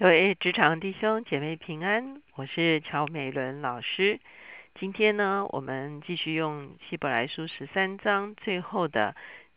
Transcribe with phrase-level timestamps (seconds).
[0.00, 4.18] 各位职场弟兄姐妹平安，我是乔美伦老师。
[4.74, 9.14] 今天呢，我们继续用希伯来书十三章最后的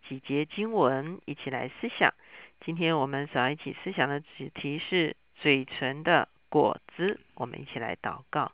[0.10, 2.14] 几节经文一起来思想。
[2.60, 7.22] 今天我们所要一起思想的主题是嘴唇的果子。
[7.36, 8.52] 我们一起来祷告，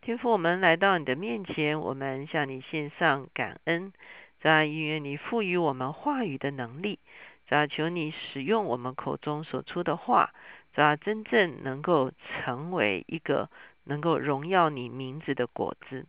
[0.00, 3.92] 天父，我们来到你的面前，我们向你献上感恩，
[4.40, 7.00] 在因为你赋予我们话语的能力，
[7.48, 10.30] 在求你使用我们口中所出的话。
[10.74, 13.48] 主要真正能够成为一个
[13.84, 16.06] 能够荣耀你名字的果子，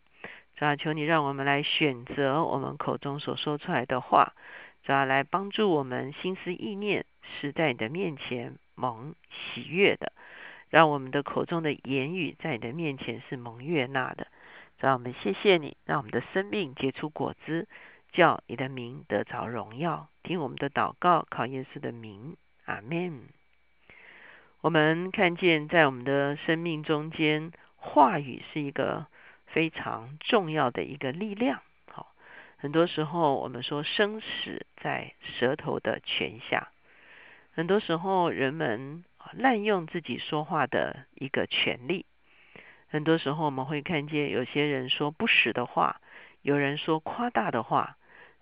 [0.55, 4.34] 主要求你让我们来选择我们口中所说出来的话，
[4.84, 10.12] 主要来帮助我们心思意念是在你的面前蒙喜悦的，
[10.70, 14.28] 让我们的口中的言语在你的面前是蒙悦纳的。
[14.78, 17.67] 主要我们谢谢你，让我们的生命结出果子，
[18.12, 20.08] 叫你的名得着荣耀。
[20.23, 23.38] 听我们的祷告，靠耶稣的名，阿门。
[24.62, 29.08] 我们看见，在我们的生命中间，话语是一个
[29.45, 31.61] 非常重要的一个力量。
[31.89, 32.14] 好，
[32.58, 36.67] 很多时候我们说生死在舌头的权下，
[37.53, 42.05] 很多时候人们滥用自己说话的一个权利。
[42.89, 46.02] 很多时候我们会看见有些人说不实的话，
[46.42, 47.95] 有人说夸大的话，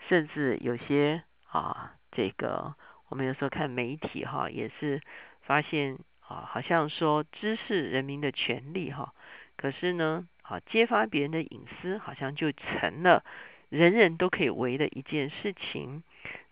[0.10, 2.74] 甚至有些啊，这个
[3.10, 5.00] 我们有时候看媒体哈，也是
[5.44, 6.00] 发现。
[6.28, 9.14] 啊，好像说知识人民的权利哈，
[9.56, 13.24] 可是呢，啊，揭发别人的隐私，好像就成了
[13.70, 16.04] 人人都可以为的一件事情，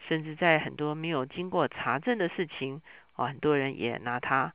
[0.08, 2.82] 甚至在很多没有经过查证的事情，
[3.18, 4.54] 啊，很多人也拿它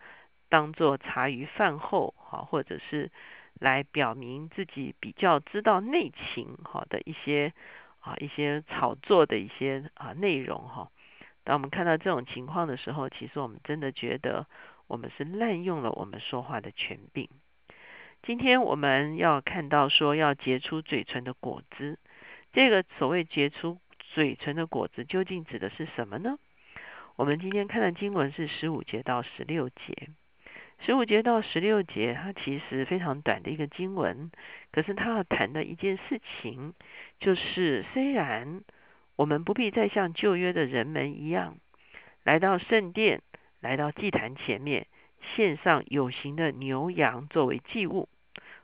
[0.49, 3.11] 当做茶余饭后，哈，或者是
[3.59, 7.53] 来表明自己比较知道内情，哈的一些
[8.01, 10.89] 啊一些炒作的一些啊内容，哈。
[11.45, 14.47] 当我们看到这种情况的时候，其实我们真的觉得。
[14.91, 17.29] 我们是滥用了我们说话的权柄。
[18.25, 21.97] 今天我们要看到说要结出嘴唇的果子，
[22.53, 26.37] 这个所谓结出嘴唇的果子，究竟指的是什么呢？
[27.15, 30.09] 我们今天看的经文是十五节到十六节。
[30.84, 34.33] 十五节到十六节，它其实非常短的一个经文，
[34.73, 36.75] 可是它要谈的一件事情，
[37.21, 38.62] 就是虽然
[39.15, 41.59] 我们不必再像旧约的人们一样
[42.25, 43.23] 来到圣殿。
[43.60, 44.87] 来到祭坛前面，
[45.34, 48.09] 献上有形的牛羊作为祭物。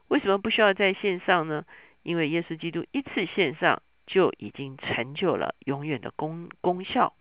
[0.08, 1.64] 为什么不需要在线上呢？
[2.02, 7.14] 因为耶稣基督一次献上就已经成就了永远的功功效。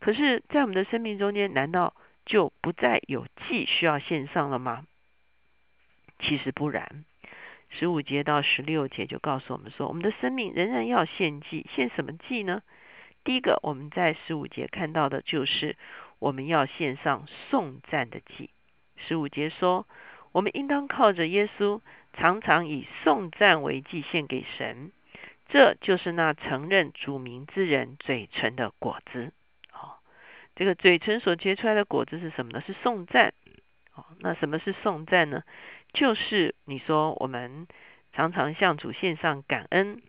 [0.00, 1.94] 可是，在我们的生命中间，难道
[2.24, 4.86] 就不再有祭需要献上了吗？
[6.18, 7.04] 其实不然。
[7.68, 11.66] 十五节到十六节就告诉我们说，我们的生命仍然要献祭。
[11.74, 12.62] 献什么祭呢？
[13.24, 15.76] 第一个，我们在十五节看到的就是。
[16.20, 18.50] 我们要献上颂赞的祭。
[18.96, 19.86] 十五节说，
[20.32, 21.80] 我们应当靠着耶稣，
[22.12, 24.90] 常常以颂赞为祭献给神。
[25.48, 29.32] 这就是那承认主名之人嘴唇的果子。
[29.72, 30.02] 哦，
[30.56, 32.64] 这个嘴唇所结出来的果子是什么呢？
[32.66, 33.32] 是颂赞。
[33.94, 35.44] 哦，那什么是颂赞呢？
[35.92, 37.68] 就是你说我们
[38.12, 40.02] 常常向主献上感恩，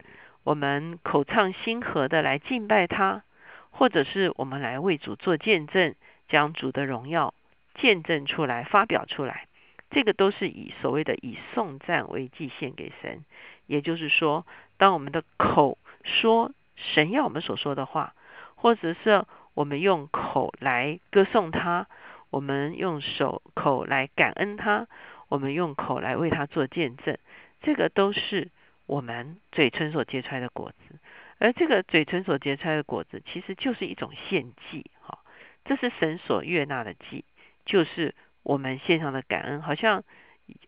[0.44, 3.23] 我们口唱心和的来敬拜他。
[3.72, 5.95] 或者是我们来为主做见证，
[6.27, 7.33] 将主的荣耀
[7.75, 9.45] 见证出来、发表出来，
[9.89, 13.23] 这个都是以所谓的以颂赞为祭献给神。
[13.67, 14.45] 也就是说，
[14.78, 18.16] 当我们的口说神要我们所说的话，
[18.55, 19.23] 或者是
[19.53, 21.88] 我们用口来歌颂他，
[22.31, 24.88] 我们用手口来感恩他，
[25.29, 27.17] 我们用口来为他做见证，
[27.61, 28.49] 这个都是
[28.89, 31.00] 我们嘴唇所结出来的果子。
[31.38, 35.19] 而这个嘴唇所结出来的果子，其实就是一种献祭，哈，
[35.63, 37.23] 这是神所悦纳的祭，
[37.66, 39.61] 就是我们献上的感恩。
[39.61, 40.03] 好像，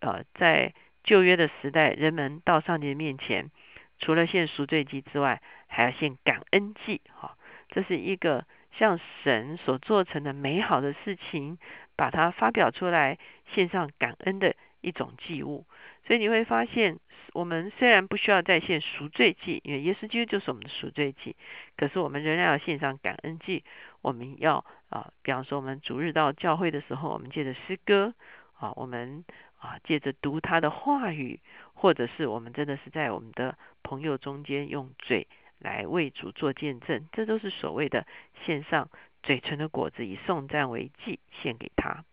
[0.01, 3.49] 呃，在旧约的时代，人们到上帝面前，
[3.97, 7.35] 除了献赎罪祭之外，还要献感恩祭，哈，
[7.69, 8.45] 这是一个
[8.77, 11.57] 向神所做成的美好的事情，
[11.95, 13.17] 把它发表出来，
[13.47, 15.65] 献上感恩的一种祭物。
[16.11, 16.99] 所以你会发现。
[17.33, 21.37] 我们虽然不需要再献赎罪祭，因为耶稣基督就是我们的赎罪祭，
[21.77, 23.63] 可是我们仍然要献上感恩祭。
[24.01, 28.13] 我们要啊，比方说我们逐日到教会的时候，我们借着诗歌
[28.59, 29.23] 啊，我们
[29.59, 31.39] 啊借着读他的话语，
[31.73, 35.27] 或者是我们真的是在我们的朋友中间用嘴
[35.57, 38.05] 来为主做见证，这都是所谓的
[38.45, 38.89] 献上
[39.23, 42.03] 嘴唇的果子，以颂赞为祭献给他。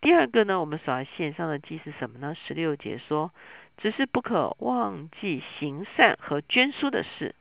[0.00, 2.34] 第二个呢，我们所要献上的祭是什么呢？
[2.34, 3.32] 十六节说。
[3.78, 7.34] 只是不可忘记行善和捐书的事，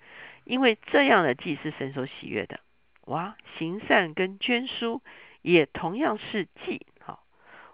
[0.43, 2.59] 因为这样的祭是神所喜悦的。
[3.05, 5.01] 哇，行善跟捐书
[5.41, 6.85] 也同样是祭。
[6.99, 7.23] 好，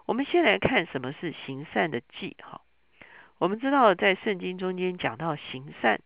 [0.06, 2.60] 我们先来看什么是行善的记哈。
[3.38, 5.98] 我们知道在圣经中间讲到行善，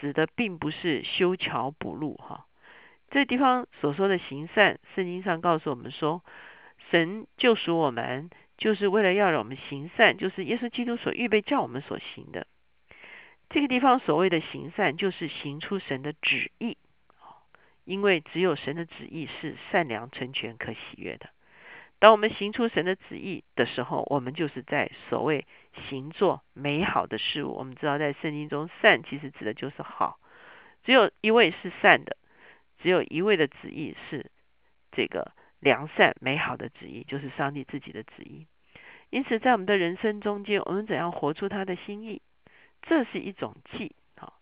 [0.00, 2.46] 指的并不是修桥补路哈。
[3.10, 6.24] 这地方所说的行善，圣经上告诉我们说，
[6.90, 12.46] 神救赎我们，就是为了要让我们行善，就是耶稣基督所预备叫我们所行的。
[13.48, 16.76] 这个地方所谓的行善，就是行出神的旨意，
[17.84, 21.30] 因为只有神的旨意是善良、成全、可喜悦的。
[21.98, 25.46] 当我们行出神的旨意的时候，我们就是在所谓
[25.88, 27.54] 行做美好的事物。
[27.54, 30.18] 我们知道，在圣经中，善其实指的就是好，
[30.84, 32.16] 只有一位是善的。
[32.82, 34.30] 只有一位的旨意是
[34.92, 38.46] 这个良善美好的旨意，就是上帝自己的旨意。
[39.10, 42.22] 因此，在我们的人生中间，我们怎样活出他的心意，
[42.82, 43.94] 这是一种记。
[44.16, 44.34] 好，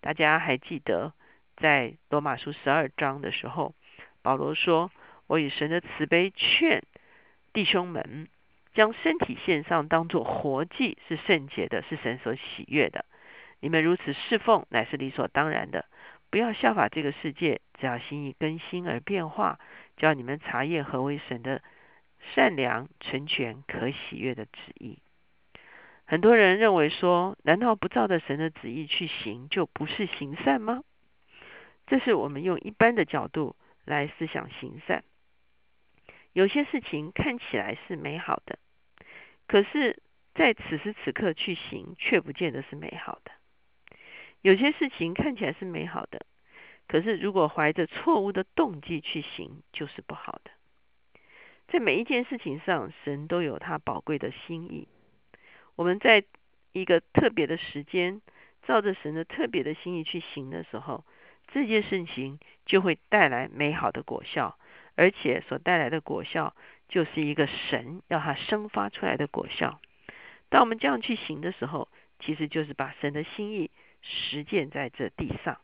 [0.00, 1.12] 大家还记得
[1.56, 3.74] 在罗马书十二章的时候，
[4.22, 4.90] 保罗说
[5.28, 6.82] ：“我以神的慈悲劝
[7.52, 8.28] 弟兄们，
[8.74, 13.04] 将身体献上，当作活祭，是圣洁的，是神所喜悦的。
[13.60, 15.84] 你们如此侍奉，乃是理所当然的。”
[16.30, 19.60] 不要效法这个世界，只要心意更新而变化，
[19.96, 21.62] 叫你们查验何为神的
[22.34, 24.98] 善良、成全、可喜悦的旨意。
[26.06, 30.82] 很多人认为说，难道不照着神的旨意去行，就不是行善吗？
[31.86, 35.04] 这是我们用一般的角度来思想行善。
[36.32, 38.58] 有些事情看起来是美好的，
[39.46, 40.02] 可是，
[40.34, 43.30] 在此时此刻去行，却不见得是美好的。
[44.42, 46.26] 有些事情看起来是美好的，
[46.86, 50.50] 可是如果怀着错误的动机去行，就是不好的。
[51.68, 54.86] 在每一件事情上，神都有他宝贵的心意。
[55.76, 56.24] 我们在
[56.72, 58.20] 一个特别的时间，
[58.66, 61.04] 照着神的特别的心意去行的时候，
[61.48, 64.58] 这件事情就会带来美好的果效，
[64.94, 66.54] 而且所带来的果效
[66.88, 69.80] 就是一个神要他生发出来的果效。
[70.50, 71.88] 当我们这样去行的时候，
[72.20, 73.70] 其实就是把神的心意。
[74.06, 75.56] 实践在这地上，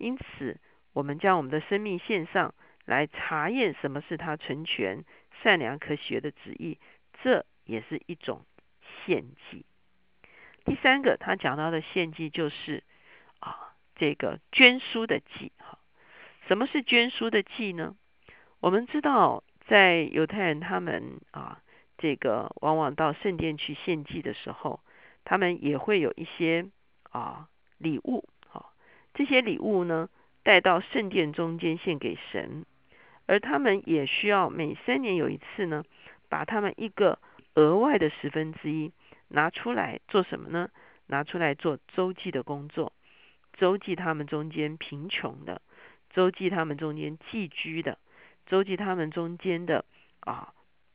[0.00, 0.58] 因此
[0.94, 2.54] 我们将我们的生命献上
[2.86, 5.04] 来查验什么是他成全、
[5.42, 6.78] 善良、可学的旨意，
[7.22, 8.44] 这也是一种
[9.04, 9.64] 献祭。
[10.64, 12.82] 第三个，他讲到的献祭就是
[13.38, 15.52] 啊，这个捐书的祭。
[15.58, 15.78] 哈，
[16.48, 17.94] 什么是捐书的祭呢？
[18.60, 21.60] 我们知道，在犹太人他们啊，
[21.98, 24.80] 这个往往到圣殿去献祭的时候，
[25.24, 26.66] 他们也会有一些。
[27.12, 27.48] 啊，
[27.78, 28.28] 礼物，
[29.20, 30.08] 这些礼物呢，
[30.42, 32.64] 带到圣殿中间献给神，
[33.26, 35.84] 而他们也需要每三年有一次呢，
[36.30, 37.18] 把他们一个
[37.54, 38.90] 额外的十分之一
[39.28, 40.70] 拿出来做什么呢？
[41.08, 42.94] 拿出来做周济的工作，
[43.52, 45.60] 周济他们中间贫穷的，
[46.08, 47.98] 周济他们中间寄居的，
[48.46, 49.84] 周济他们中间的
[50.20, 50.54] 啊，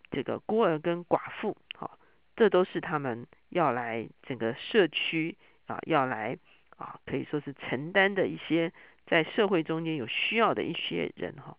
[0.09, 1.99] 这个孤儿跟寡妇，好，
[2.35, 5.37] 这都是他们要来整个社区。
[5.67, 6.37] 啊，要来
[6.77, 8.71] 啊，可以说是承担的一些
[9.05, 11.57] 在社会中间有需要的一些人哈，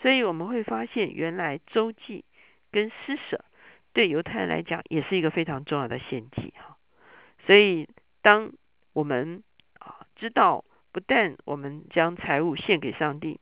[0.00, 2.24] 所以我们会发现，原来周济
[2.70, 3.44] 跟施舍
[3.92, 6.76] 对犹太人来讲也是一个非常重要的献祭哈。
[7.46, 7.88] 所以
[8.22, 8.52] 当
[8.92, 9.42] 我们
[9.78, 13.40] 啊知道，不但我们将财物献给上帝，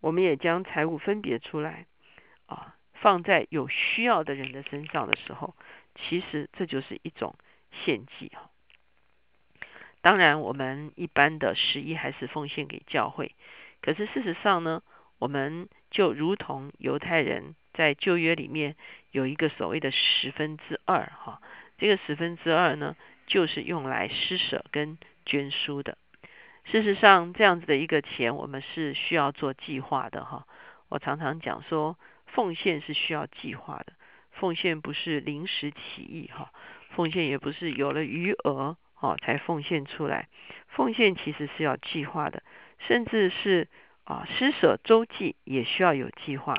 [0.00, 1.86] 我们也将财物分别出来
[2.46, 5.56] 啊，放在有需要的人的身上的时候，
[5.94, 7.34] 其实这就是一种
[7.72, 8.50] 献祭哈。
[10.02, 13.34] 当然，我们一般的十一还是奉献给教会。
[13.80, 14.82] 可是事实上呢，
[15.18, 18.76] 我们就如同犹太人在旧约里面
[19.10, 21.40] 有一个所谓的十分之二，哈，
[21.78, 25.98] 这个十分之二呢，就是用来施舍跟捐书的。
[26.64, 30.46] 事实上，这样子的一个钱，我们是需要做计划的，哈。
[30.88, 33.92] 我常常讲说，奉献是需要计划的，
[34.32, 36.52] 奉献不是临时起意，哈，
[36.90, 38.76] 奉献也不是有了余额。
[39.00, 40.28] 哦，才奉献出来。
[40.68, 42.42] 奉献其实是要计划的，
[42.78, 43.68] 甚至是
[44.04, 46.54] 啊施舍周记也需要有计划。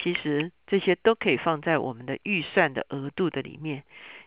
[0.00, 3.82] 其实这些都可以放在我们的预算的额度的里面。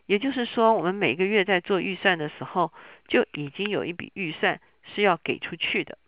[0.07, 2.73] 也就是说，我们每个月在做预算的时候，
[3.07, 5.99] 就已经有一笔预算是要给出去的。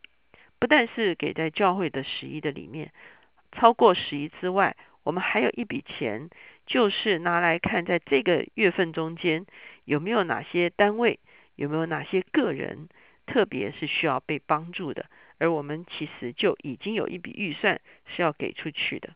[0.58, 2.92] 不但是给在教会的十一的里面，
[3.52, 6.32] 超过十一之外，我们还有一笔钱，
[6.66, 9.46] 就是拿来看在这个月份中间。
[9.92, 11.20] 有没有哪些单位，
[11.58, 12.88] 有没有哪些个人，
[13.26, 15.08] 特别是需要被帮助的？
[15.38, 19.10] 而我们其实就已经有一笔预算是要给出去的。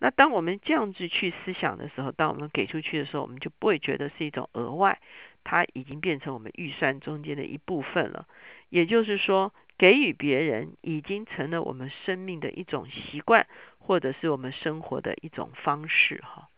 [0.00, 4.98] 那当我们这样子去思想的时候，当我们给出去的时候，我们就不会觉得是一种额外，
[5.44, 8.26] 它已经变成我们预算中间的一部分了。
[8.68, 13.46] 也就是说，给予别人已经成了我们生命的一种习惯，
[13.78, 16.49] 或者是我们生活的一种方式，哈。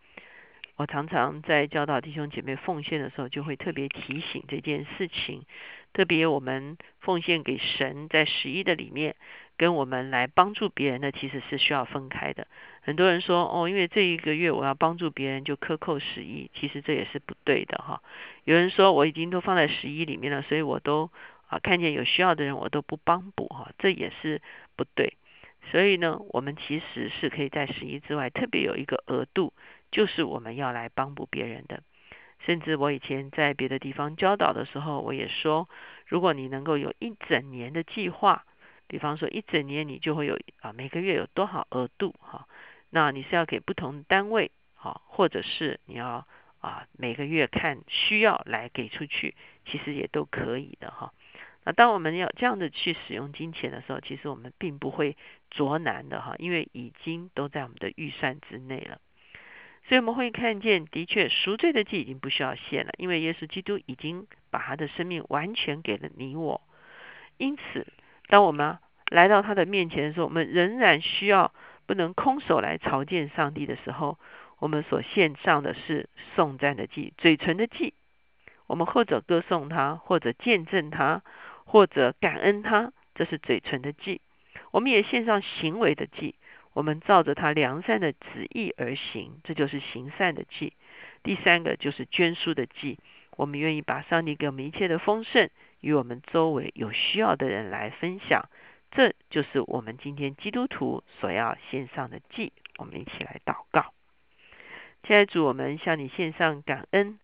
[0.83, 5.45] 我常常在教导弟兄姐妹奉献的时候，就会特别提醒这件事情。
[5.93, 9.15] 特别我们奉献给神，在十一的里面，
[9.57, 12.49] 跟我们来帮助别人的，其实是需要分开的。
[12.81, 18.03] 很多人说，哦，因为这一个月我要帮助别人，就克扣十一，其实这也是不对的哈。
[18.43, 21.09] 有人说，我已经都放在十一里面了，所以我都
[21.47, 24.43] 啊看见有需要的人，我都不帮补哈，这也是
[24.75, 25.17] 不对。
[25.71, 29.53] 所以呢，我们其实是可以在十一之外，特别有一个额度。
[29.93, 31.83] 就是我们要来帮补别人的，
[32.45, 35.69] 甚至我以前在别的地方教导的时候，我也说，
[36.07, 38.45] 如果你能够有一整年的计划，
[38.89, 42.49] 比方说一整年你就会有啊每个月有多少额度哈，
[42.91, 46.27] 那你是要给不同单位啊，或者是你要
[46.61, 49.35] 啊每个月看需要来给出去，
[49.67, 51.13] 其实也都可以的哈。
[51.65, 55.17] 那当我们要这样的去使用金钱的时候，其实我们并不会
[55.51, 58.99] 着难的哈，因为已经都在我们的预算之内了。
[59.85, 66.61] 所以我们会看见，的确赎罪的祭已经不需要献了，因为耶稣基督已经把他的生命完全给了你我。
[67.37, 67.87] 因此，
[68.29, 68.79] 当我们
[69.11, 71.53] 来到他的面前的时候，我们仍然需要
[71.87, 74.19] 不能空手来朝见上帝的时候，
[74.61, 77.95] 我们所献上的是颂赞的祭，嘴唇的祭。
[78.69, 81.23] 我们或者歌颂他，或者见证他，
[81.65, 84.21] 或者感恩他，这是嘴唇的祭。
[84.71, 86.37] 我们也献上行为的祭。
[86.73, 90.73] 我们照着他良善的旨意而行，这就是行善的祭。
[91.23, 92.99] 第三个就是捐书的祭，
[93.37, 95.51] 我们愿意把上帝给我们一切的丰盛
[95.81, 98.49] 与我们周围有需要的人来分享，
[98.91, 102.53] 这就是我们今天基督徒所要献上的祭。
[102.79, 103.93] 我们一起来祷告，
[105.03, 107.19] 亲爱主，我们向你献上感恩，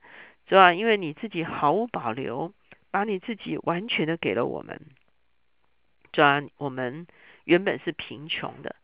[0.47, 2.53] 主啊，因为你自己毫无保留，
[2.91, 4.79] 把你自己完全的给了我们。
[6.13, 7.07] 主啊，我们
[7.45, 8.77] 原本是贫穷的。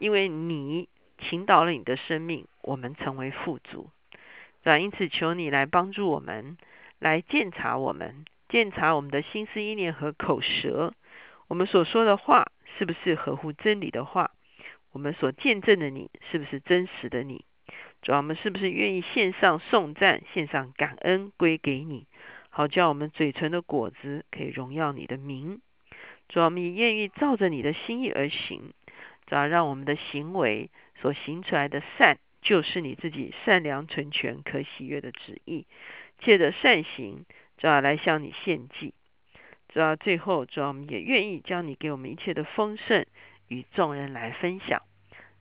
[0.00, 0.88] 因为你
[1.18, 3.90] 倾倒了你的生命，我们成为富足，
[4.64, 4.78] 是吧？
[4.78, 6.56] 因此，求你来帮助我们，
[6.98, 10.94] 来鉴察我们，鉴察我们的心思意念和口舌，
[11.48, 14.30] 我们所说的话是不是合乎真理的话？
[14.92, 17.44] 我们所见证的你是不是真实的你？
[18.00, 22.06] 主要我们是不是愿意献上颂赞，献上感恩归给你，
[22.48, 25.60] 好叫我们嘴唇的果子可以荣耀你的名？
[26.30, 28.72] 主要我们愿意照着你的心意而行。
[29.30, 30.70] 主要让我们的行为
[31.00, 35.68] 所行出来的善，就是你自己善良、纯全、可喜悦的旨意。
[36.18, 37.24] 借着善行，
[37.56, 38.92] 主要来向你献祭。
[39.68, 43.06] 主要最后，主要我们也愿意将你给我们一切的丰盛
[43.46, 44.82] 与众人来分享，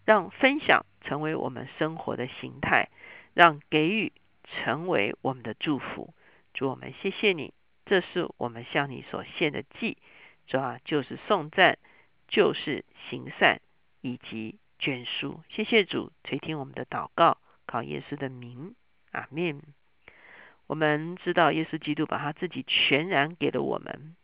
[0.05, 2.89] 让分享成为我们生活的形态，
[3.33, 6.13] 让给予成为我们的祝福。
[6.53, 7.55] 主我们谢谢你，
[7.87, 9.97] 这是我们向你所献的祭。
[10.45, 11.79] 主要就是颂赞，
[12.27, 13.59] 就是行善。
[14.01, 18.75] 以及卷书，谢谢主垂听我们的祷告，靠耶稣的名，
[19.11, 19.61] 阿门。
[20.67, 24.15] 我们知道耶稣基督把他自己全然给了我们，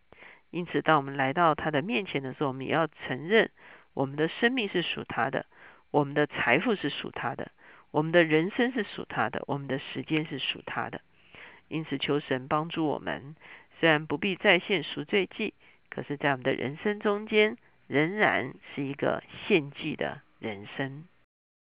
[0.52, 3.52] 因此当我们来到他的面前的时候，我们也要承认
[3.94, 5.46] 我们的生命是属他的，
[5.92, 7.52] 我们的财富是属他的，
[7.92, 11.02] 我们的人生是属他的，我们的时间是属他的。
[11.68, 13.36] 因此求神帮助我们，
[13.80, 15.54] 虽然不必再现赎罪祭，
[15.90, 17.58] 可是在我们的人生中间。
[17.88, 21.06] 仍然是一个献祭的人生。